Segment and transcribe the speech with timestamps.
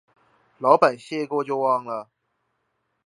[0.57, 2.09] 老闆謝過就忘了